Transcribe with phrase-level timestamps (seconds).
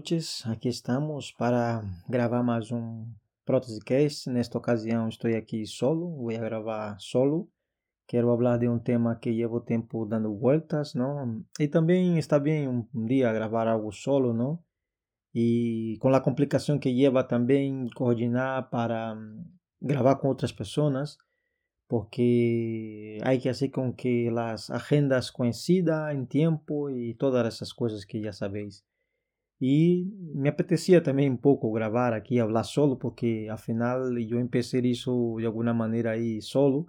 [0.00, 0.46] Noches.
[0.46, 3.04] Aquí estamos para gravar mais um
[3.44, 4.30] Prótesecast.
[4.30, 7.50] Nesta ocasião estou aqui solo, vou gravar solo.
[8.08, 11.44] Quero falar de um tema que llevo tempo dando vueltas, não?
[11.60, 14.58] E também está bem um dia gravar algo solo, não?
[15.34, 19.14] E com a complicação que lleva também coordenar para
[19.82, 21.18] gravar com outras pessoas
[21.86, 28.06] porque hay que hacer con que las agendas coincidan en tiempo y todas esas cosas
[28.06, 28.86] que ya sabéis.
[29.60, 34.80] Y me apetecía también un poco grabar aquí, hablar solo, porque al final yo empecé
[34.90, 36.86] eso de alguna manera ahí solo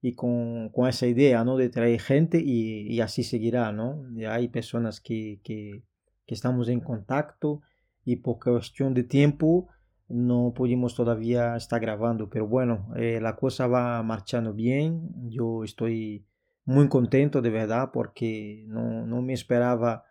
[0.00, 1.56] y con, con esa idea, ¿no?
[1.58, 4.06] De traer gente y, y así seguirá, ¿no?
[4.16, 5.82] Y hay personas que, que,
[6.26, 7.60] que estamos en contacto
[8.04, 9.68] y por cuestión de tiempo
[10.08, 15.10] no pudimos todavía estar grabando, pero bueno, eh, la cosa va marchando bien.
[15.30, 16.26] Yo estoy
[16.64, 20.04] muy contento de verdad porque no, no me esperaba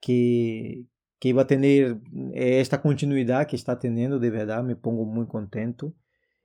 [0.00, 0.86] que,
[1.20, 2.00] que iba a tener
[2.34, 5.94] eh, esta continuidad que está teniendo, de verdad me pongo muy contento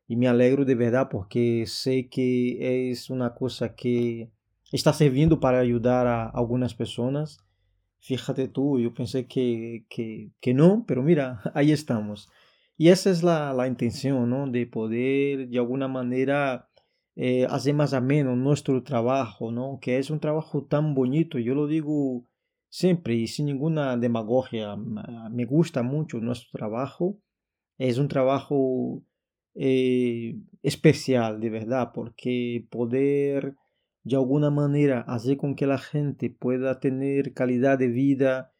[0.07, 4.29] y me alegro de verdad porque sé que es una cosa que
[4.71, 7.39] está sirviendo para ayudar a algunas personas.
[8.01, 12.29] Fíjate tú, yo pensé que, que, que no, pero mira, ahí estamos.
[12.77, 14.47] Y esa es la, la intención, ¿no?
[14.47, 16.67] De poder de alguna manera
[17.15, 19.79] eh, hacer más ameno nuestro trabajo, ¿no?
[19.81, 22.25] Que es un trabajo tan bonito, yo lo digo
[22.75, 27.17] siempre y sin ninguna demagogia, me gusta mucho nuestro trabajo,
[27.77, 29.01] es un trabajo
[29.53, 33.55] eh, especial, de verdad, porque poder
[34.03, 38.53] de alguna manera hacer con que la gente pueda tener calidad de vida,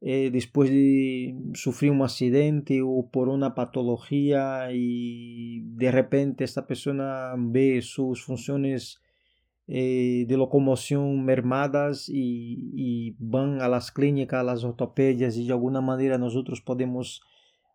[0.00, 7.34] eh, después de sufrir un accidente o por una patología y de repente esta persona
[7.38, 9.00] ve sus funciones
[9.68, 15.52] eh, de locomoción mermadas y, y, van a las clínicas, a las ortopedias y de
[15.52, 17.22] alguna manera nosotros podemos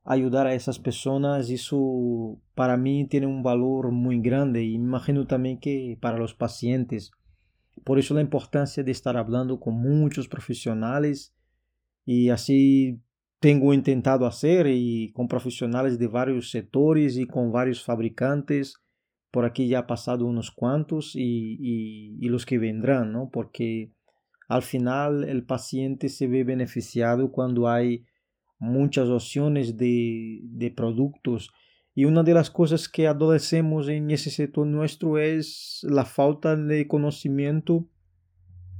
[0.03, 5.59] ayudar a esas personas, eso para mí tiene un valor muy grande y imagino también
[5.59, 7.11] que para los pacientes.
[7.83, 11.33] Por eso la importancia de estar hablando con muchos profesionales
[12.05, 13.01] e assim
[13.39, 18.73] tenho tentado fazer e com profissionais de vários setores e com vários fabricantes
[19.31, 23.27] por aqui já passado uns quantos e, e, e os que vendrão, não?
[23.27, 23.91] Porque
[24.47, 27.79] al final o paciente se vê beneficiado quando há
[28.59, 31.49] muitas opções de, de produtos
[31.97, 35.39] e uma das coisas que adoecemos em esse setor nosso é
[35.97, 37.89] a falta de conhecimento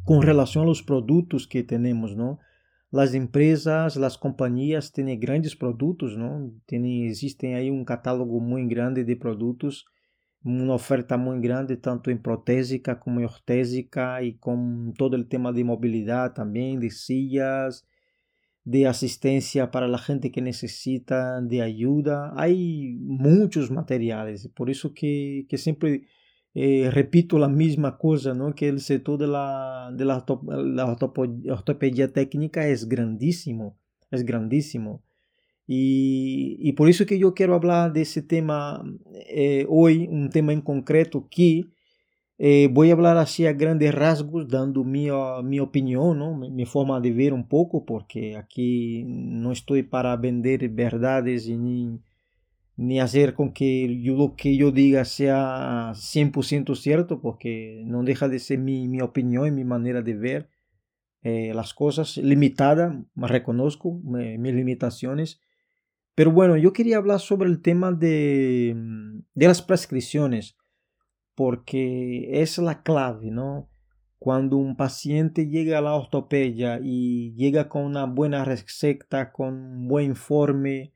[0.06, 2.38] com relação aos produtos que temos, não?
[2.92, 6.54] Las empresas, las compañías tienen grandes productos, ¿no?
[6.68, 9.86] Tienen, existen ahí un catálogo muy grande de productos,
[10.48, 15.52] una oferta muy grande tanto en protésica como en ortésica y con todo el tema
[15.52, 17.86] de movilidad también, de sillas,
[18.64, 22.34] de asistencia para la gente que necesita de ayuda.
[22.36, 26.08] Hay muchos materiales, por eso que, que siempre
[26.60, 28.56] eh, repito la misma cosa, ¿no?
[28.56, 30.26] que el sector de la, de la,
[30.86, 33.78] ortopedia técnica es grandísimo,
[34.10, 35.04] es grandísimo.
[35.68, 38.82] Y, y, por eso que yo quiero hablar de ese tema
[39.30, 41.66] eh, hoy, un tema en concreto que
[42.38, 45.10] eh, voy a hablar así a grandes rasgos, dando mi,
[45.44, 46.38] mi opinión, ¿no?
[46.38, 52.00] mi, mi, forma de ver un poco, porque aquí no estoy para vender verdades ni
[52.78, 58.30] ni hacer con que yo, lo que yo diga sea 100% cierto, porque no deja
[58.30, 60.50] de ser mi, mi opinión y mi manera de ver
[61.24, 65.42] eh, las cosas, limitada, reconozco mis limitaciones.
[66.18, 68.76] Pero bueno, yo quería hablar sobre el tema de,
[69.36, 70.58] de las prescripciones,
[71.36, 73.70] porque es la clave, ¿no?
[74.18, 79.88] Cuando un paciente llega a la ortopedia y llega con una buena receta, con un
[79.88, 80.92] buen informe,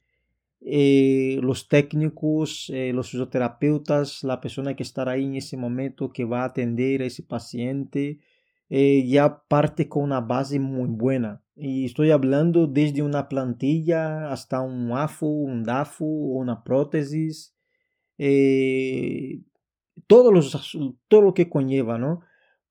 [0.60, 6.26] eh, los técnicos, eh, los fisioterapeutas, la persona que estará ahí en ese momento que
[6.26, 8.18] va a atender a ese paciente,
[8.72, 11.44] eh, ya parte con una base muy buena.
[11.56, 17.54] Y estoy hablando desde una plantilla hasta un AFO, un DAFO, una prótesis,
[20.08, 20.78] todo, los,
[21.08, 22.22] todo lo que conlleva, ¿no?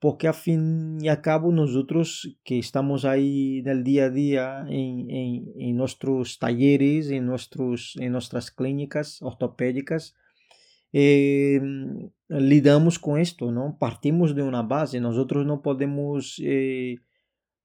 [0.01, 4.67] porque a fin y a cabo nosotros que estamos ahí en el día a día
[4.69, 10.17] en, en, en nuestros talleres, en, nuestros, en nuestras clínicas ortopédicas,
[10.93, 11.61] eh,
[12.29, 13.77] lidamos con esto, ¿no?
[13.79, 16.99] Partimos de una base, nosotros no podemos eh,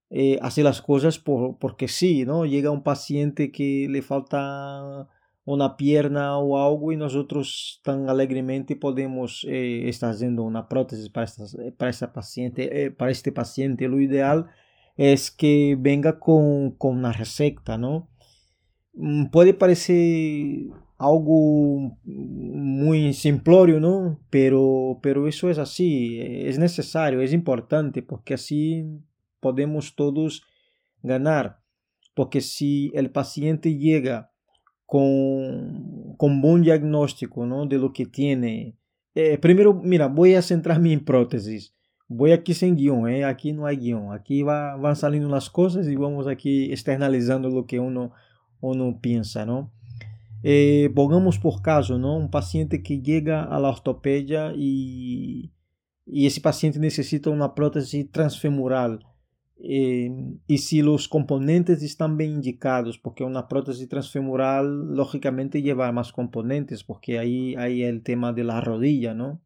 [0.09, 2.45] eh, hacer las cosas por, porque sí, ¿no?
[2.45, 5.07] Llega un paciente que le falta
[5.43, 11.27] una pierna o algo y nosotros tan alegremente podemos estar haciendo una prótesis para,
[11.77, 13.87] para esta paciente, para este paciente.
[13.87, 14.47] Lo ideal
[14.97, 18.09] es que venga con, con una receta, ¿no?
[18.93, 24.19] Mm, puede parecer algo muy simplorio, ¿no?
[24.29, 28.85] Pero, pero eso es así, es necesario, es importante, porque así
[29.39, 30.43] podemos todos
[31.03, 31.59] ganar.
[32.13, 34.31] Porque si el paciente llega
[34.85, 37.65] con, con buen diagnóstico ¿no?
[37.65, 38.77] de lo que tiene,
[39.13, 41.73] eh, primero, mira, voy a centrarme en prótesis.
[42.07, 43.25] Voy aquí sin guion, ¿eh?
[43.25, 44.13] aquí no hay guion.
[44.13, 48.11] Aquí va, van saliendo las cosas y vamos aquí externalizando lo que uno,
[48.61, 49.71] uno piensa, ¿no?
[50.47, 52.15] Eh, pongamos por caso, ¿no?
[52.15, 55.51] Un paciente que llega a la ortopedia y,
[56.05, 59.03] ese paciente necesita una prótesis transfemoral.
[59.57, 60.11] Eh,
[60.45, 66.83] y si los componentes están bien indicados, porque una prótesis transfemoral lógicamente lleva más componentes,
[66.83, 69.41] porque ahí hay el tema de la rodilla, ¿no?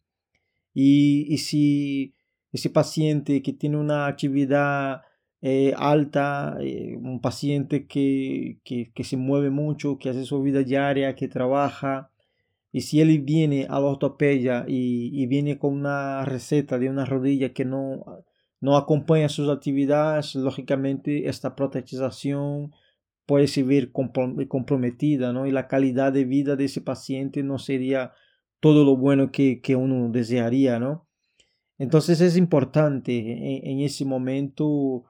[0.73, 2.13] Y si
[2.51, 5.03] ese paciente que tiene una actividad
[5.41, 10.63] eh, alta, eh, un paciente que, que, que, se mueve mucho, que hace su vida
[10.63, 12.11] diaria, que trabaja,
[12.71, 17.05] y si él viene a la ortopedia y, y viene con una receta de una
[17.05, 18.03] rodilla que no,
[18.61, 22.71] no acompaña sus actividades, lógicamente esta protetización
[23.25, 25.45] puede se ver comprometida, ¿no?
[25.45, 28.11] Y la calidad de vida de ese paciente no sería
[28.59, 31.07] todo lo bueno que, que uno desearía, ¿no?
[31.77, 35.05] Entonces es importante en, en ese momento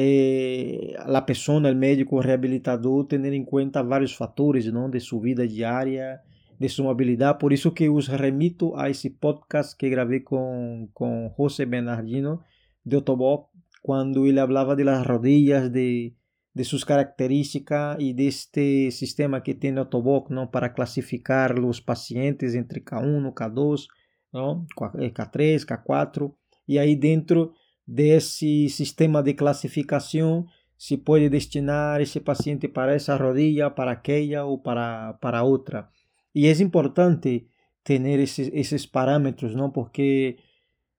[0.00, 4.88] eh, la persona, el médico, el rehabilitador, tener en cuenta varios factores ¿no?
[4.88, 6.22] de su vida diaria,
[6.56, 7.38] de su movilidad.
[7.38, 12.44] Por eso que os remito a ese podcast que grabé con, con José Bernardino
[12.84, 13.50] de Otoboc,
[13.82, 16.14] cuando él hablaba de las rodillas, de,
[16.54, 20.52] de sus características y de este sistema que tiene Otoboc ¿no?
[20.52, 23.88] para clasificar los pacientes entre K1, K2,
[24.32, 24.64] ¿no?
[24.76, 26.36] K3, K4,
[26.68, 27.54] y ahí dentro
[27.88, 34.44] de ese sistema de clasificación se puede destinar ese paciente para esa rodilla, para aquella
[34.44, 35.90] o para, para otra.
[36.34, 37.48] Y es importante
[37.82, 39.72] tener esos parámetros, ¿no?
[39.72, 40.36] Porque,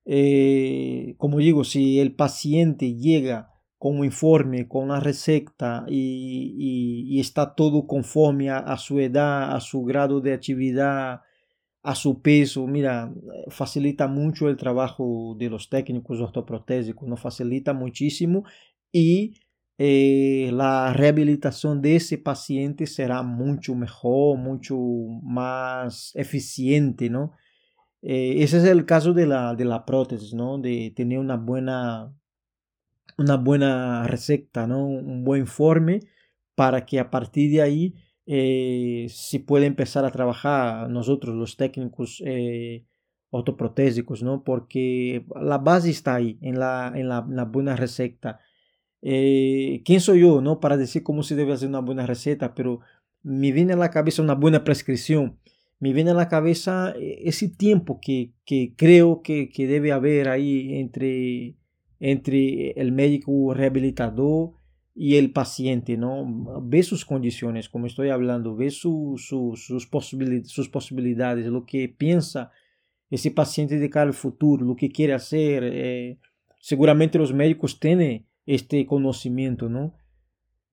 [0.05, 7.17] eh, como digo, si el paciente llega con un informe, con una receta y, y,
[7.17, 11.21] y está todo conforme a, a, su edad, a su grado de actividad,
[11.81, 13.13] a su peso, mira,
[13.47, 18.43] facilita mucho el trabajo de los técnicos ortoprotésicos, nos facilita muchísimo
[18.91, 19.35] y
[19.77, 24.77] eh, la rehabilitación de ese paciente será mucho mejor, mucho
[25.23, 27.31] más eficiente, ¿no?
[28.01, 30.57] Eh, ese es el caso de la, de la prótesis, ¿no?
[30.57, 32.13] De tener una buena,
[33.17, 34.85] una buena receta, ¿no?
[34.85, 36.01] Un buen informe
[36.55, 37.95] para que a partir de ahí
[38.31, 42.85] eh, se puede empezar a trabajar nosotros los técnicos eh,
[43.31, 44.43] ortoprotésicos, ¿no?
[44.43, 48.39] Porque la base está ahí, en la, en la, buena receta.
[49.01, 50.59] Eh, ¿Quién soy yo, no?
[50.59, 52.81] Para decir cómo se debe hacer una buena receta, pero
[53.23, 55.39] me viene a la cabeza una buena prescripción.
[55.79, 60.29] Me viene a la cabeza eh, ese tiempo que, que creo que, que, debe haber
[60.29, 61.55] ahí entre,
[61.99, 64.58] entre el médico rehabilitador
[65.01, 66.61] y el paciente, ¿no?
[66.61, 71.87] Ve sus condiciones, como estoy hablando, ve su, su, sus, posibilidades, sus posibilidades, lo que
[71.87, 72.51] piensa
[73.09, 75.63] ese paciente de cara al futuro, lo que quiere hacer.
[75.63, 76.19] Eh,
[76.59, 79.95] seguramente los médicos tienen este conocimiento, ¿no?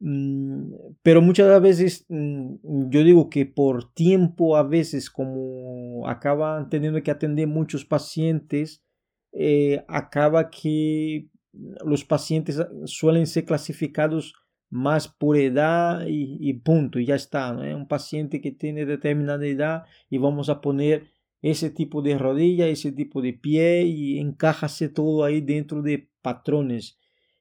[0.01, 0.73] Mm,
[1.05, 7.13] pero muchas veces mm, yo digo que por tiempo a veces como acaban teniendo que
[7.13, 8.83] atender muchos pacientes,
[9.31, 11.29] eh, acaba que
[11.85, 14.35] los pacientes suelen ser clasificados
[14.69, 17.53] más por edad y, punto, y ya está.
[17.53, 17.63] ¿no?
[17.77, 21.11] Un paciente que tiene determinada edad y vamos a poner
[21.43, 26.99] ese tipo de rodilla, ese tipo de pie y encajase todo ahí dentro de patrones.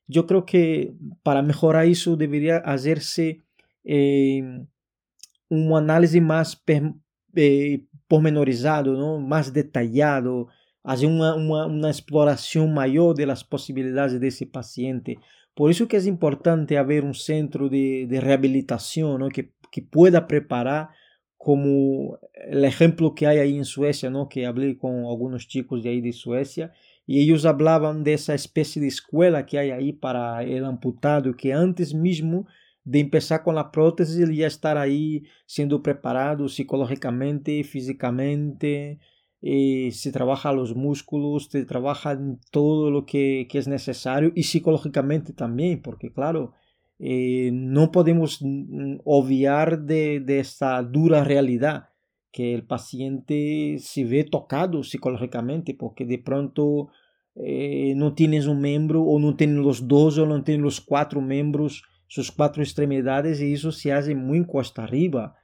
[0.07, 0.93] Yo creo que
[1.23, 3.41] para mejorar eso debería hacerse
[3.83, 4.43] eh,
[5.49, 6.63] un análisis más
[7.33, 9.19] eh, pormenorizado, ¿no?
[9.19, 10.47] más detallado,
[10.85, 15.17] hacer uma, uma, uma exploração maior das possibilidades desse paciente.
[15.55, 19.29] Por isso que é importante haver um centro de, de reabilitação ¿no?
[19.29, 20.93] que, que pueda preparar
[21.37, 24.27] como o exemplo que há aí em Suécia, ¿no?
[24.27, 26.71] que falei com alguns chicos de aí de Suécia,
[27.07, 31.93] e eles falavam dessa espécie de escola que há aí para o amputado, que antes
[31.93, 32.45] mesmo
[32.85, 38.99] de empezar com a prótese, ele ia estar aí sendo preparado psicologicamente, fisicamente,
[39.47, 45.33] eh, se trabaja los músculos, se trabaja todo lo que, que, es necesario y psicológicamente
[45.33, 46.53] también, porque claro,
[46.97, 48.43] eh, no podemos
[49.03, 51.89] obviar de, de, esta dura realidad
[52.31, 56.89] que el paciente se ve tocado psicológicamente, porque de pronto
[57.35, 61.21] eh, no tienes un miembro o no tienes los dos o no tienes los cuatro
[61.21, 65.35] miembros, sus cuatro extremidades y eso se hace muy cuesta arriba.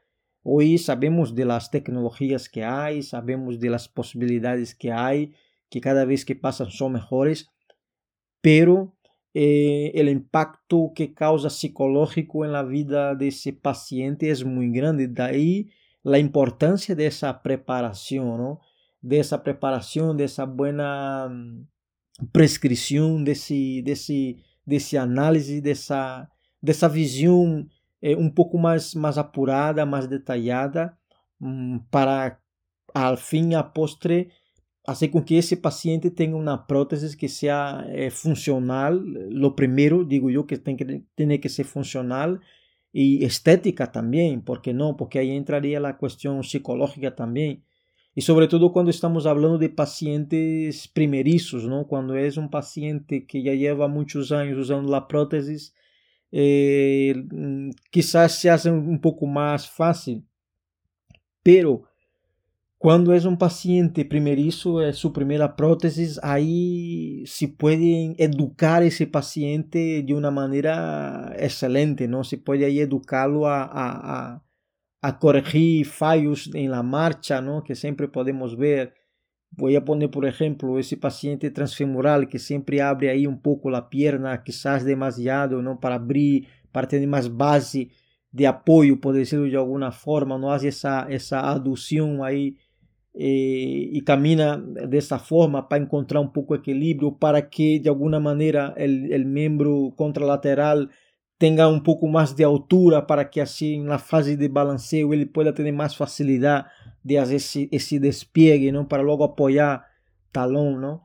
[0.43, 5.33] Hoy sabemos de las tecnologías que hay, sabemos de las posibilidades que hay,
[5.69, 7.49] que cada vez que pasan son mejores,
[8.41, 8.95] pero
[9.33, 15.07] eh, el impacto que causa psicológico en la vida de ese paciente es muy grande.
[15.07, 15.69] De ahí
[16.03, 18.61] la importancia de esa preparación, ¿no?
[19.01, 21.67] de esa preparación, de esa buena mm,
[22.31, 26.27] prescrição desse, desse, desse análise, dessa,
[26.61, 27.67] dessa visão
[28.01, 30.97] é, um pouco mais, mais apurada, mais detalhada,
[31.39, 32.37] um, para,
[32.93, 34.29] ao fim, a postre,
[34.85, 38.93] fazer com que esse paciente tenha uma prótese que seja é, funcional.
[38.93, 42.39] Lo primeiro, digo eu, que tem que, tem que ser funcional
[42.93, 44.93] e estética também, porque não?
[44.93, 47.63] Porque aí entraria a questão psicológica também
[48.13, 51.87] y sobre todo cuando estamos hablando de pacientes primerizos, ¿no?
[51.87, 55.73] Cuando es un paciente que ya lleva muchos años usando la prótesis,
[56.31, 57.13] eh,
[57.89, 60.25] quizás se hace un poco más fácil.
[61.43, 61.83] Pero
[62.77, 70.03] cuando es un paciente primerizo, es su primera prótesis, ahí se puede educar ese paciente
[70.03, 72.23] de una manera excelente, ¿no?
[72.23, 74.43] Se puede ahí educarlo a, a
[75.01, 77.63] a corregir fallos en la marcha, ¿no?
[77.63, 78.93] que siempre podemos ver.
[79.51, 83.89] Voy a poner, por ejemplo, ese paciente transfemoral que siempre abre ahí un poco la
[83.89, 85.79] pierna, quizás demasiado, ¿no?
[85.79, 87.89] Para abrir, para tener más base
[88.31, 92.57] de apoyo, por decirlo de alguna forma, no hace esa, esa aducción ahí
[93.13, 97.89] eh, y camina de esa forma para encontrar un poco de equilibrio, para que de
[97.89, 100.89] alguna manera el, el miembro contralateral
[101.37, 105.51] tenga um pouco mais de altura para que assim na fase de balanceio ele pueda
[105.51, 106.67] ter mais facilidade
[107.03, 108.85] de fazer esse, esse despegue, não?
[108.85, 109.85] para logo apoiar
[110.31, 111.01] talão, não?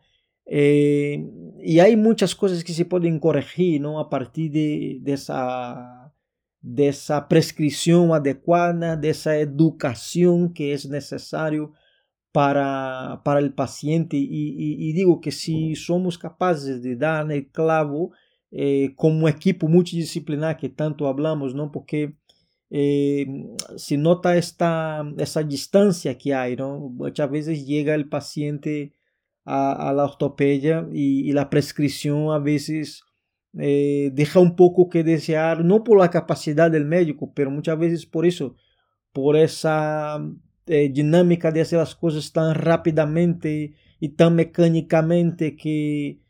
[0.48, 1.18] Eh,
[1.60, 3.98] e há muitas coisas que se podem corrigir, não?
[3.98, 6.02] a partir de dessa
[6.62, 11.72] dessa prescrição adequada, dessa educação que é necessário
[12.32, 18.10] para para o paciente e digo que se somos capazes de dar no clavo
[18.52, 21.68] eh, como equipo multidisciplinar que tanto hablamos, não?
[21.68, 22.14] Porque
[22.70, 23.24] eh,
[23.76, 26.90] se nota esta essa distância que há, não?
[26.90, 28.92] Muitas vezes chega o paciente
[29.44, 33.00] a, a la ortopedia e, e a prescrição a vezes
[33.58, 38.04] eh, deixa um pouco que desejar, não por la capacidade do médico, mas muitas vezes
[38.04, 38.54] por isso,
[39.12, 40.20] por essa
[40.66, 46.20] eh, dinâmica de fazer as coisas tão rapidamente e tão mecanicamente que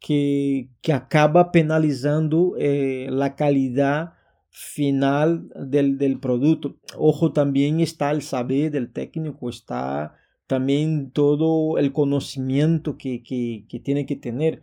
[0.00, 4.12] que, que acaba penalizando eh, la calidad
[4.56, 6.76] final del, del, producto.
[6.96, 10.14] Ojo, también está el saber del técnico, está
[10.46, 14.62] también todo el conocimiento que, que, tiene que tener,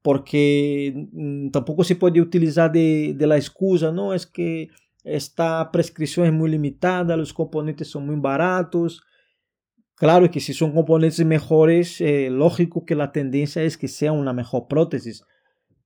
[0.00, 4.70] porque mm, tampoco se puede utilizar de, de la excusa, no, es que
[5.04, 9.02] esta prescripción es muy limitada, los componentes son muy baratos,
[10.00, 14.32] Claro que si son componentes mejores, eh, lógico que la tendencia es que sea una
[14.32, 15.24] mejor prótesis.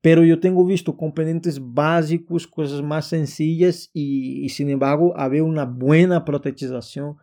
[0.04, 6.26] Pero yo tengo visto componentes básicos, cosas más sencillas y, sin embargo había una buena
[6.26, 7.16] protetización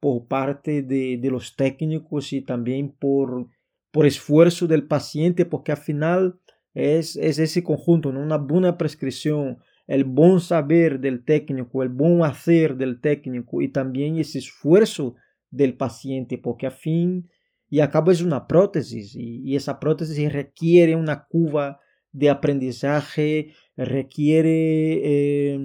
[0.00, 3.48] por parte de, de, los técnicos y también por,
[3.90, 6.38] por esfuerzo del paciente, porque al final
[6.74, 8.20] es, es ese conjunto, ¿no?
[8.20, 14.18] una buena prescripción, el buen saber del técnico, el buen hacer del técnico y también
[14.18, 15.14] ese esfuerzo
[15.50, 17.30] del paciente, porque a fin
[17.70, 21.80] y a cabo es una prótesis y, y esa prótesis requiere una curva
[22.16, 25.58] de aprendizaje, requiere eh,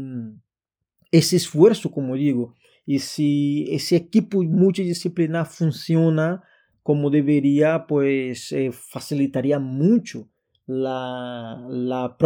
[1.12, 2.55] ese esfuerzo, como digo.
[2.86, 6.43] Y si ese equipo multidisciplinar funciona
[6.84, 10.27] como debería, pues eh, facilitaría mucho
[10.65, 12.17] la, la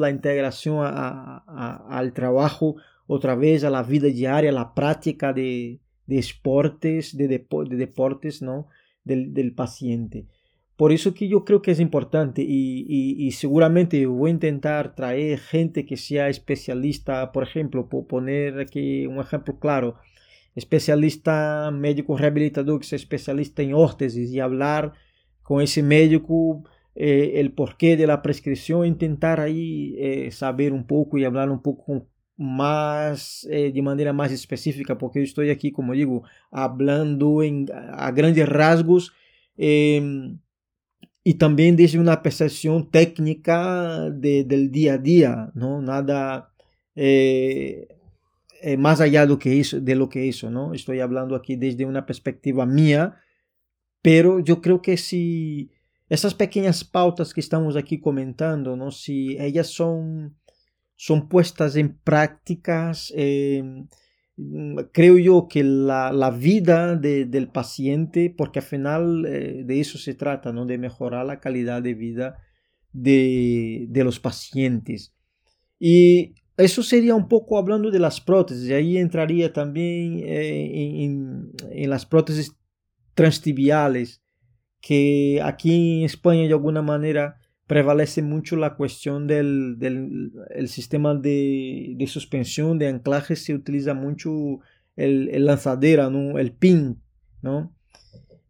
[0.00, 2.76] la integración a, al trabajo,
[3.06, 6.18] otra vez a la vida diaria, la práctica de, de
[7.18, 8.68] de, de deportes, ¿no?
[9.04, 10.28] Del, del, paciente.
[10.76, 15.38] Por eso que yo creo que es importante y, y, seguramente voy a intentar traer
[15.38, 19.96] gente que sea especialista, por ejemplo, por poner aquí un ejemplo claro,
[20.54, 24.92] especialista médico reabilitador que sea especialista en órtesis y hablar
[25.42, 26.64] con ese médico
[26.94, 31.62] eh, el porqué de la prescripción, intentar ahí eh, saber un poco y hablar un
[31.62, 37.66] poco más eh, de manera más específica, porque yo estoy aquí, como digo, hablando en,
[37.72, 39.12] a grandes rasgos
[39.56, 40.34] eh,
[41.24, 45.80] y también desde una percepción técnica de, del día a día, ¿no?
[45.80, 46.52] Nada
[46.94, 47.88] eh,
[48.60, 50.74] eh, más allá de lo que hizo, de lo que hizo, ¿no?
[50.74, 53.16] Estoy hablando aquí desde una perspectiva mía,
[54.02, 55.70] pero yo creo que si
[56.08, 58.90] essas pequeñas pautas que estamos aquí comentando, ¿no?
[58.90, 60.36] si ellas son,
[60.94, 63.86] son puestas en prácticas, eh,
[64.92, 69.98] creo yo que la, la vida de, del paciente, porque al final eh, de eso
[69.98, 70.66] se trata, ¿no?
[70.66, 72.38] de mejorar la calidad de vida
[72.92, 75.14] de, de los pacientes.
[75.78, 81.90] Y eso sería un poco hablando de las prótesis, ahí entraría también eh, en, en,
[81.90, 82.54] las prótesis
[83.14, 84.22] transtibiales,
[84.80, 87.36] que aquí en España de alguna manera
[87.72, 93.94] prevalece mucho la cuestión del, del el sistema de, de, suspensión, de anclaje, se utiliza
[93.94, 94.60] mucho
[94.94, 96.38] el, el lanzadera, ¿no?
[96.38, 97.00] el pin,
[97.40, 97.72] ¿no?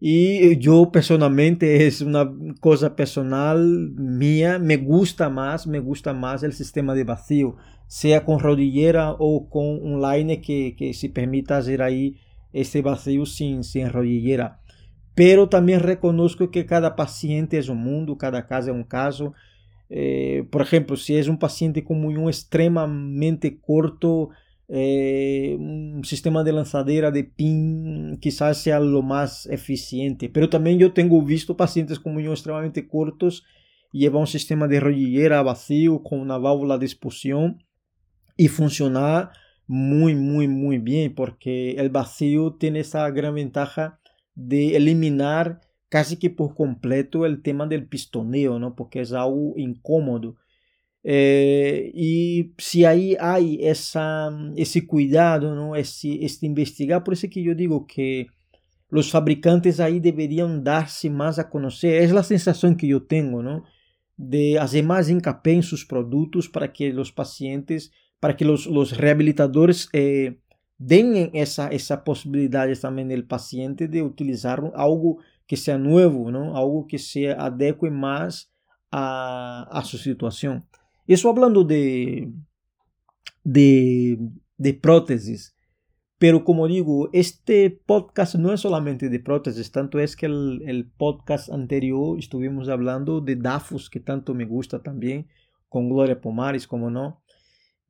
[0.01, 6.53] Y yo personalmente es una cosa personal mía, me gusta más, me gusta más el
[6.53, 7.55] sistema de vacío,
[7.87, 12.17] sea con rodillera o con un line que, que se permita hacer ahí
[12.53, 14.62] este vacío sin, sin rodillera.
[15.15, 19.35] Pero también reconozco que cada paciente es un mundo, cada caso es un caso.
[19.91, 24.31] Eh, por ejemplo, si es un paciente con un extremadamente corto,
[24.69, 30.31] eh, un sistema de lanzadera de pin quizás sea lo más eficiente.
[30.31, 33.45] Pero también yo tengo visto pacientes con muñón extremadamente cortos
[33.93, 37.63] llevar un sistema de rodillera vacío con una válvula de expulsión
[38.37, 39.33] y funcionar
[39.67, 44.01] muy, muy, muy bien porque el vacío tiene esa gran ventaja
[44.35, 48.75] de eliminar casi que por completo el tema del pistoneo, ¿no?
[48.75, 50.37] Porque es algo incómodo.
[51.05, 55.77] Eh, y si ahí hay esa, ese cuidado, ¿no?
[55.77, 58.29] Ese, este investigar, por eso que yo digo que
[58.89, 62.03] los fabricantes ahí deberían darse más a conocer.
[62.03, 63.65] Es la sensación que yo tengo, ¿no?
[64.17, 68.97] De hacer más hincapié en sus productos para que los pacientes, para que los, los
[68.97, 70.42] rehabilitadores eh,
[70.85, 76.57] den esa, esa posibilidad también del paciente de utilizar algo que sea nuevo, ¿no?
[76.57, 78.51] Algo que se adecue más
[78.91, 80.67] a, a su situación.
[81.07, 82.33] Eso hablando de,
[83.45, 84.19] de,
[84.57, 85.55] de prótesis.
[86.19, 90.89] Pero como digo, este podcast no es solamente de prótesis, tanto es que el, el,
[90.89, 95.27] podcast anterior estuvimos hablando de DAFUS, que tanto me gusta también,
[95.69, 97.22] con Gloria Pomares, como no.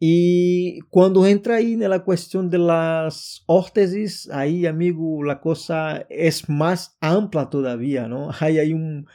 [0.04, 6.48] Y cuando entra ahí en la cuestión de las órtesis, ahí, amigo, la cosa es
[6.48, 8.10] más amplia todavía.
[8.40, 9.06] Ahí hay un,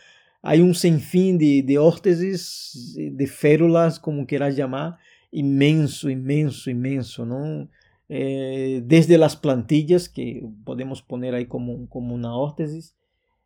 [0.42, 4.96] hay un sinfín de, de órtesis, de férulas, como quieras llamar,
[5.30, 7.70] inmenso, inmenso, inmenso, ¿no?
[8.08, 12.96] Eh, desde las plantillas, que podemos poner ahí como, como una órtesis,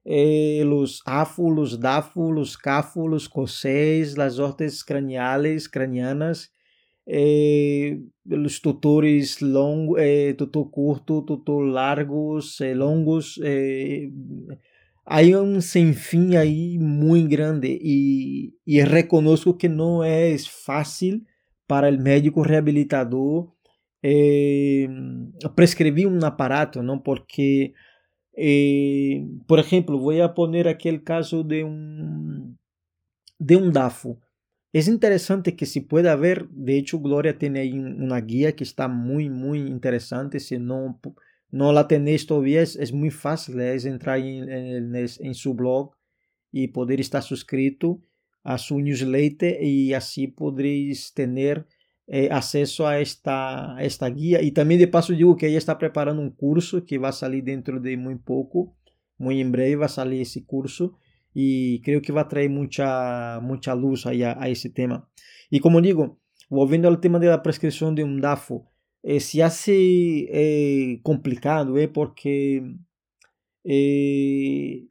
[0.06, 6.54] eh, los áfulos, dáfulos, cáfulos, cosés, las órtesis craneales, craneanas,
[7.06, 8.02] eh,
[8.46, 14.12] os tutores longo, eh, tutor curto, tutor largos, eh, longos, eh,
[15.06, 21.28] hay un sinfín ahí muy grande y, y reconozco que no es fácil
[21.68, 23.52] para el médico rehabilitador
[24.04, 24.88] eh,
[25.56, 27.04] prescribir un aparato, ¿no?
[27.04, 27.74] Porque,
[28.34, 32.60] eh, por ejemplo, voy a poner aquí el caso de un,
[33.40, 34.20] de un DAFO.
[34.74, 38.88] Es interesante que si pueda ver, de hecho Gloria tiene ahí una guía que está
[38.88, 41.00] muy, muy interesante, si no,
[41.50, 45.92] no la tenéis todavía es, es muy fácil, es entrar en, en, en, su blog
[46.54, 48.02] y poder estar suscrito
[48.44, 51.68] a su newsletter y así podréis tener
[52.08, 54.42] eh, acceso a esta, a esta guía.
[54.42, 57.44] Y también de paso digo que ella está preparando un curso que va a salir
[57.44, 58.74] dentro de muy poco,
[59.18, 60.98] muy en breve va a salir ese curso
[61.34, 65.10] y creo que va a traer mucha, mucha luz a, a ese tema.
[65.50, 68.68] Y como digo, volviendo al tema de la prescripción de un DAFO,
[69.04, 72.64] eh, se hace eh, complicado eh, porque
[73.64, 74.88] eh,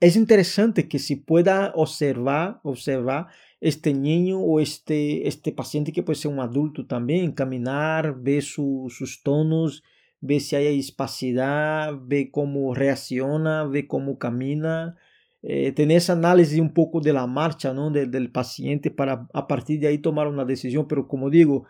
[0.00, 3.26] es interesante que se pueda observar, observar
[3.60, 8.86] este niño o este, este paciente que puede ser un adulto también, caminar, ver su,
[8.96, 9.82] sus tonos,
[10.20, 14.96] ver si hay espacidad, ver cómo reacciona, ver cómo camina,
[15.42, 17.90] eh, tener esa análisis un poco de la marcha ¿no?
[17.90, 20.88] De, del paciente para a partir de ahí tomar una decisión.
[20.88, 21.66] Pero como digo,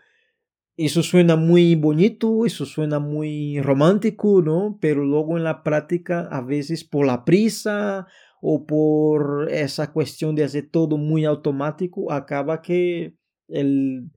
[0.76, 4.78] eso suena muy bonito, eso suena muy romántico, ¿no?
[4.80, 8.06] Pero luego en la práctica, a veces por la prisa
[8.40, 13.16] o por esa cuestión de hacer todo muy automático, acaba que
[13.48, 14.10] el,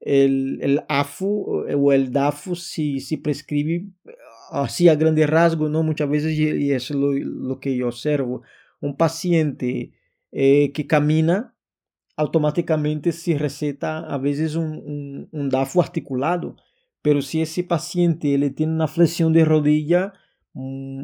[0.00, 3.86] el, el AFU o el DAFU si, si prescribe
[4.50, 5.82] así a grande rasgo, ¿no?
[5.82, 8.42] Muchas veces, y eso es lo, lo que yo observo,
[8.80, 9.92] un paciente
[10.32, 11.54] eh, que camina,
[12.16, 16.56] automáticamente se receta a veces un, un, un, DAFO articulado,
[17.02, 20.12] pero si ese paciente ele tiene una flexión de rodilla,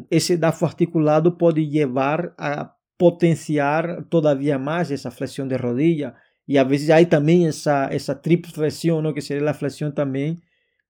[0.09, 6.15] ese DAFO articulado puede llevar a potenciar todavía más esa flexión de rodilla.
[6.45, 9.13] Y a veces hay también esa, esa triple flexión, ¿no?
[9.13, 10.41] que sería la flexión también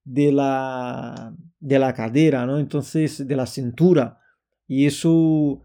[0.04, 2.58] de la, de la cadera, ¿no?
[2.58, 4.18] entonces de la cintura.
[4.66, 5.63] Y eso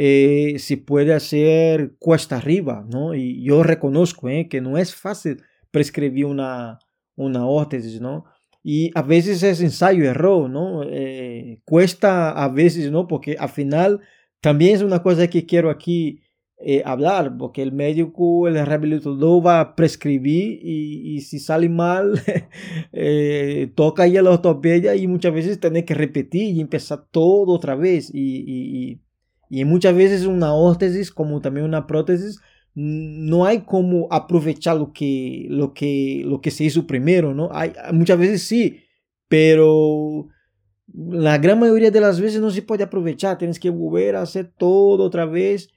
[0.00, 2.86] eh, se puede hacer cuesta arriba.
[2.88, 3.16] ¿no?
[3.16, 4.48] Y yo reconozco ¿eh?
[4.48, 6.78] que no es fácil prescribir una,
[7.16, 8.24] una órtesis, ¿no?
[8.62, 10.82] Y a veces es ensayo error, ¿no?
[10.84, 13.08] Eh, cuesta a veces, ¿no?
[13.08, 14.00] Porque al final
[14.40, 16.22] también es una cosa que quiero aquí
[16.58, 22.20] eh, hablar, porque el médico, el rehabilitador va a prescribir y, y si sale mal,
[22.92, 27.52] eh, toca ir a la ortopedia y muchas veces tener que repetir y empezar todo
[27.52, 28.12] otra vez.
[28.14, 29.07] Y, y, y
[29.50, 32.40] muchas veces una órtesis, como también una prótesis,
[32.74, 37.48] no hay como aprovechar lo que, lo que, lo que se hizo primero, ¿no?
[37.52, 38.80] Hay, muchas veces sí,
[39.26, 40.28] pero
[40.94, 44.52] la gran mayoría de las veces no se puede aprovechar, tienes que volver a hacer
[44.56, 45.70] todo otra vez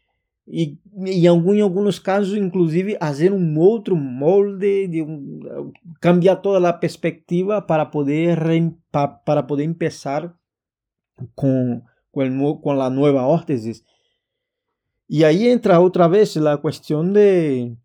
[0.45, 1.31] y, y en
[1.61, 8.73] algunos casos inclusive hacer un otro molde, de un, cambiar toda la perspectiva para poder,
[8.91, 10.35] para poder empezar
[11.35, 13.83] con, con, la nueva órtesis.
[15.07, 17.75] Y ahí entra otra vez la cuestión de,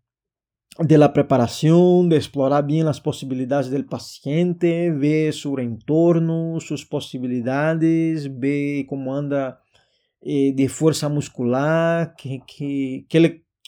[0.79, 8.39] de la preparación, de explorar bien las posibilidades del paciente, ver su entorno, sus posibilidades,
[8.39, 9.61] ver cómo anda
[10.21, 13.05] eh, de fuerza muscular, qué, qué,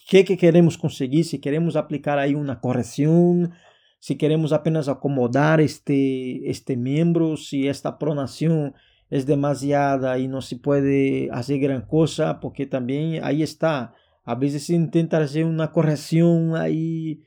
[0.08, 3.52] qué, queremos conseguir, si queremos aplicar ahí una corrección,
[4.00, 8.74] si queremos apenas acomodar este, este miembro, si esta pronación
[9.10, 13.94] es demasiada y no se puede hacer gran cosa porque también ahí está.
[14.24, 17.24] A veces se intenta hacer una corrección ahí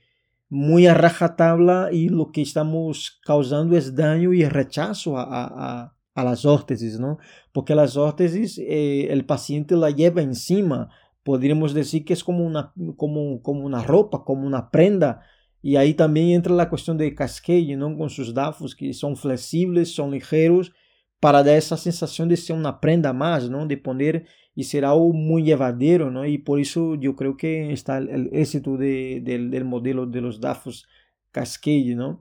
[0.49, 6.25] muy a rajatabla y lo que estamos causando es daño y rechazo a, a, a
[6.25, 7.19] las órtesis, ¿no?
[7.53, 10.91] Porque las órtesis eh, el paciente la lleva encima.
[11.25, 15.23] Podríamos decir que es como una, como, como una ropa, como una prenda.
[15.63, 17.97] Y ahí también entra la cuestión de casquete, ¿no?
[17.97, 20.73] Con sus dafos que son flexibles, son ligeros
[21.23, 23.65] para dar essa sensação de ser uma prenda mais, não?
[23.65, 26.27] de poder e ser algo muito llevadero, não?
[26.27, 30.37] e por isso eu creio que está o êxito de, de, del modelo de los
[30.37, 30.85] DAFos
[31.31, 32.19] Cascade, não?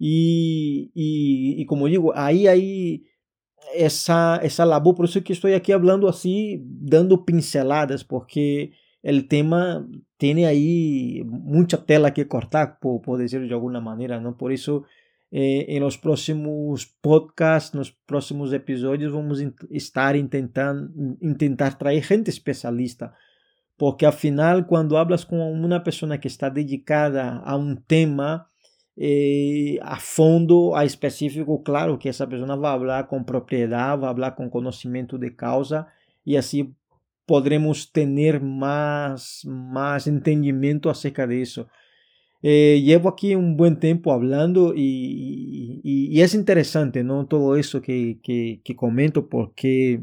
[0.00, 3.02] E, e, e como digo, aí aí
[3.74, 8.70] essa essa labor, por isso que estou aqui falando assim, dando pinceladas, porque
[9.04, 14.32] o tema tem aí muita tela que cortar, por, por dizer de alguma maneira, não?
[14.32, 14.84] Por isso
[15.32, 23.12] em los próximos podcasts, nos próximos episódios, vamos estar intentando intentar trazer gente especialista,
[23.76, 28.46] porque afinal, quando hablas com uma pessoa que está dedicada a um tema
[28.98, 34.30] eh, a fundo, a específico, claro que essa pessoa vai falar com propriedade, vai falar
[34.30, 35.86] com conhecimento de causa
[36.24, 36.74] e assim
[37.26, 41.66] podremos ter mais, mais entendimento acerca disso.
[42.42, 47.26] Eh, llevo aquí un buen tiempo hablando y, es interesante ¿no?
[47.26, 50.02] todo eso que, que, comento porque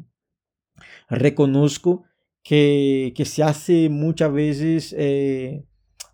[1.09, 2.03] reconozco
[2.43, 5.65] que, que se hace muchas veces eh,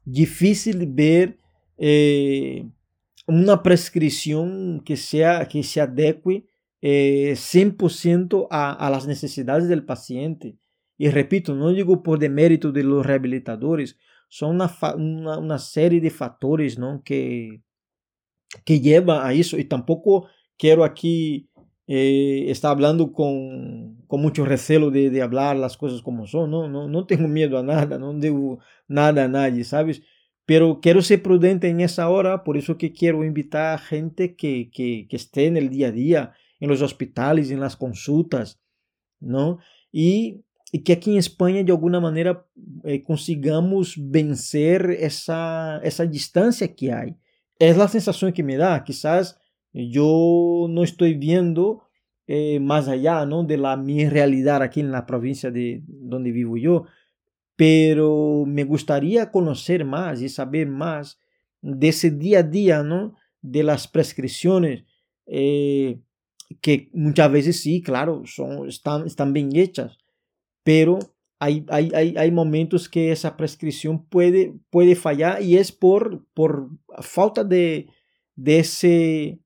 [0.05, 1.38] difícil ver
[1.77, 2.65] eh,
[3.27, 6.45] una prescripción que, sea, que se adecue
[6.82, 10.58] 100% a, a las necesidades del paciente.
[10.97, 13.97] Y repito, no digo por demérito de los rehabilitadores,
[14.29, 17.59] são uma, uma, uma série de fatores não que
[18.65, 21.47] que lleva a isso e tampouco quero aqui
[21.87, 26.69] eh, estar falando com, com muito recelo de, de falar as coisas como são, não,
[26.69, 29.99] não, não tenho medo a nada, não devo nada a nadie, sabes?
[30.45, 35.05] Pero quero ser prudente em essa hora, por isso que quero invitar gente que, que,
[35.05, 38.57] que esté no dia a dia, em los hospitales, em las consultas,
[39.19, 39.57] não?
[39.91, 40.41] E
[40.73, 42.43] e que aqui em Espanha, de alguma maneira,
[42.84, 47.05] eh, consigamos vencer essa, essa distância que há.
[47.60, 48.79] É a sensação que me dá.
[48.79, 49.36] Quizás
[49.73, 51.82] eu não estou vendo
[52.27, 53.43] eh, mais allá ¿no?
[53.43, 56.86] de la minha realidade aqui na província de onde vivo eu,
[57.58, 61.17] pero me gustaría conhecer mais e saber mais
[61.62, 63.13] desse dia a dia, ¿no?
[63.41, 64.84] de las prescrições
[65.25, 65.97] eh,
[66.62, 69.97] que muitas vezes sí, claro, son, están, están bien hechas,
[70.69, 70.99] pero
[71.39, 76.69] hay, hay, hay, hay, momentos que esa prescripción puede, puede fallar y es por, por
[76.99, 77.88] falta de,
[78.36, 79.39] de, ese,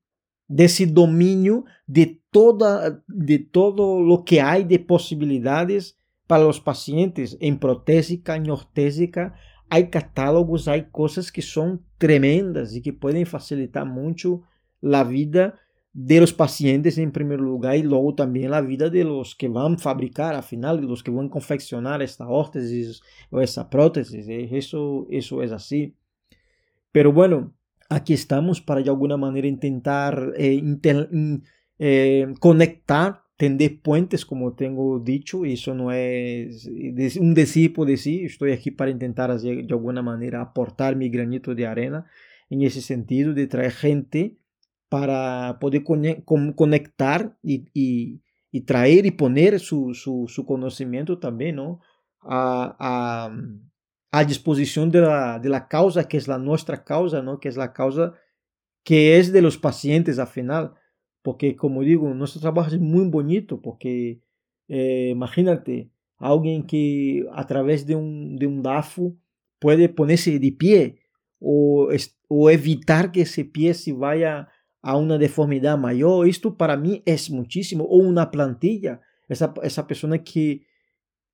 [0.48, 7.38] de ese dominio de, toda, de todo lo que hay de posibilidades para los pacientes
[7.40, 9.34] en protésica, en ortésica.
[9.70, 14.42] Hay catálogos, hay cosas que son tremendas y que pueden facilitar mucho
[14.82, 15.58] la vida
[15.94, 19.74] de los pacientes en primer lugar y luego también la vida de los que van
[19.74, 24.28] a fabricar al final, de los que van a confeccionar esta órtesis o esta prótesis.
[24.28, 24.48] ¿eh?
[24.50, 25.94] Eso, eso es así.
[26.90, 27.54] Pero bueno,
[27.88, 30.60] aquí estamos para de alguna manera intentar eh,
[31.78, 35.44] eh, conectar, tender puentes, como tengo dicho.
[35.44, 36.66] Eso no es
[37.20, 38.26] un decir por decir.
[38.26, 42.04] Estoy aquí para intentar de alguna manera aportar mi granito de arena
[42.50, 44.38] en ese sentido de traer gente
[44.94, 45.82] para poder
[46.54, 48.20] conectar y,
[48.64, 49.92] traer y poner su,
[50.46, 51.80] conocimiento también ¿no?
[52.20, 53.28] a,
[54.24, 57.40] disposición de la, causa, que es la nuestra causa, ¿no?
[57.40, 58.14] que es la causa
[58.84, 60.74] que es de los pacientes al final.
[61.22, 64.20] Porque, como digo, nuestro trabajo es muy bonito, porque
[64.68, 69.16] eh, imagínate, alguien que a través de un, de DAFO
[69.58, 71.00] puede ponerse de pie
[71.40, 71.88] o,
[72.28, 74.50] o evitar que ese pie se vaya
[74.84, 77.84] a una deformidad mayor, esto para mí es muchísimo.
[77.84, 80.66] O una plantilla, esa, esa persona que,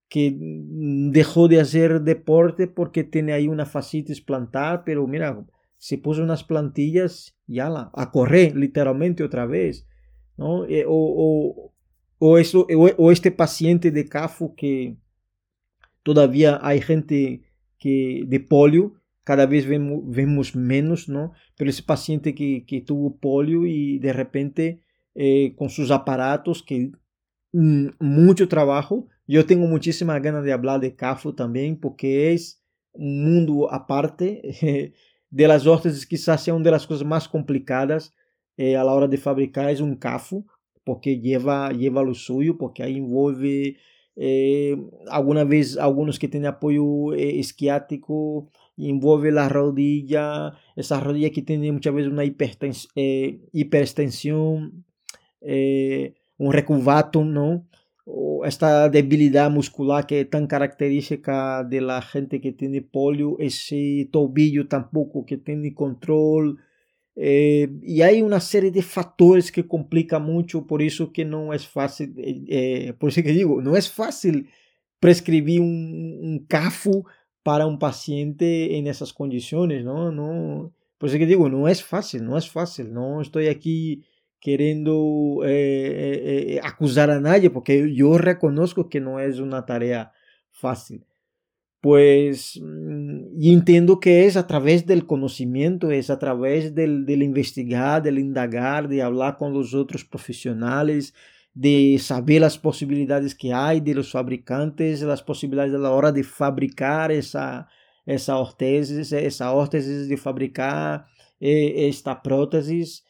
[0.08, 5.44] que dejó de hacer deporte porque tiene ahí una fascitis plantar, pero mira,
[5.78, 9.84] se puso unas plantillas y la, a correr literalmente otra vez.
[10.36, 10.64] ¿no?
[10.66, 11.72] Eh, o,
[12.18, 14.96] o, eso, o, este paciente de CAFO que
[16.04, 17.42] todavía hay gente
[17.78, 21.32] que, de polio cada vez vemos, vemos menos, ¿no?
[21.56, 24.80] Pero ese paciente que, que tuvo polio y de repente
[25.14, 26.92] eh, con sus aparatos, que
[27.52, 29.08] mm, mucho trabajo.
[29.26, 34.94] Yo tengo muchísimas ganas de hablar de CAFO también, porque es un mundo aparte.
[35.30, 38.14] de las órtesis quizás sea una de las cosas más complicadas
[38.56, 40.44] eh, a la hora de fabricar, es un CAFO,
[40.84, 43.76] porque lleva, lleva lo suyo, porque ahí envolve
[44.16, 44.76] eh,
[45.08, 51.72] alguna vez algunos que tienen apoyo eh, esquiático, envolve la rodilla, esa rodilla que tiene
[51.72, 54.84] muchas veces una eh, hiperextensión,
[55.40, 57.66] eh, un recurvatum, ¿no?
[58.04, 64.08] O esta debilidad muscular que es tan característica de la gente que tiene polio, ese
[64.10, 66.58] tobillo tampoco que tiene control.
[67.16, 71.68] Eh, y hay una serie de factores que complican mucho, por eso que no es
[71.68, 72.14] fácil,
[72.98, 74.48] por eso que digo, no es fácil
[74.98, 77.04] prescribir un, un CAFU
[77.42, 80.12] para un paciente en esas condiciones, ¿no?
[80.12, 84.04] no por eso que digo, no es fácil, no es fácil, no estoy aquí
[84.38, 90.12] queriendo eh, eh, eh, acusar a nadie, porque yo reconozco que no es una tarea
[90.50, 91.06] fácil.
[91.80, 97.22] Pues, mm, y entiendo que es a través del conocimiento, es a través del, del
[97.22, 101.14] investigar, del indagar, de hablar con los otros profesionales,
[101.54, 106.22] de saber las posibilidades que hay de los fabricantes, las posibilidades a la hora de
[106.22, 107.68] fabricar esa,
[108.06, 111.06] esa ortesis, esa ortesis de fabricar
[111.40, 113.04] esta prótesis,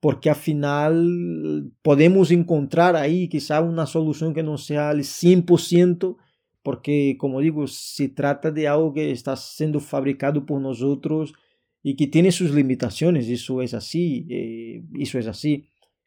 [0.00, 6.16] porque al final podemos encontrar ahí quizá una solución que no sea al 100%,
[6.62, 11.34] porque como digo, se trata de algo que está siendo fabricado por nosotros
[11.82, 15.66] y que tiene sus limitaciones, eso es así, eh, eso es así.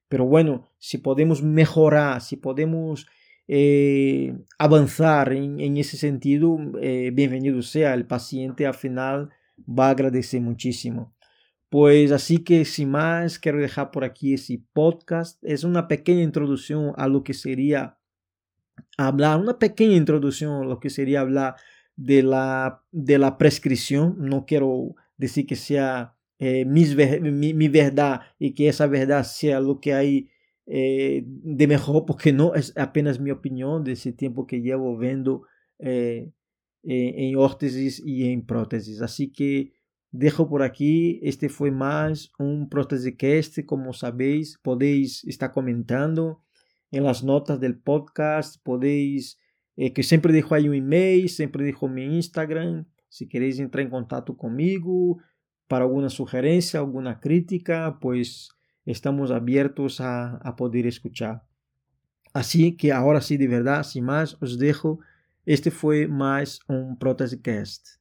[0.09, 3.07] Pero bueno, si podemos mejorar, si podemos
[3.47, 7.93] eh, avanzar en, ese sentido, eh, bienvenido sea.
[7.93, 9.29] El paciente al final
[9.67, 11.13] va a agradecer muchísimo.
[11.69, 15.43] Pues así que sin más, quiero dejar por aquí ese podcast.
[15.43, 17.97] Es una pequeña introducción a lo que sería
[18.97, 21.55] hablar, una pequeña introducción a lo que sería hablar
[21.97, 24.15] de la, de la prescripción.
[24.19, 26.85] No quiero decir que sea eh, mi,
[27.53, 27.71] mi,
[28.39, 30.29] y que esa verdad sea lo que hay
[30.67, 35.43] eh, de mejor, porque no es apenas mi opinión de ese tiempo que llevo viendo
[35.79, 36.31] eh,
[36.83, 39.01] en órtesis y en prótesis.
[39.01, 39.73] Así que
[40.11, 41.49] dejo por aquí, este
[42.39, 46.43] un prótesis que este, como sabéis, podéis estar comentando
[46.91, 49.39] en las notas del podcast, podéis,
[49.75, 54.37] que siempre dejo ahí un email, siempre dejo mi Instagram, si queréis entrar en contacto
[54.37, 55.17] conmigo,
[55.67, 58.49] para alguna sugerencia, alguna crítica, pues
[58.85, 61.43] estamos abiertos a, poder escuchar.
[62.33, 64.99] Así que ahora sí, de verdad, sin más, os dejo.
[65.45, 67.99] Este fue más un Protestcast.